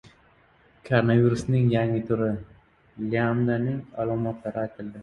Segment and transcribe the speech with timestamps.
[0.85, 2.31] Koronavirusning yangi turi—
[3.13, 4.99] "lyambda"ning alomatlari aytildi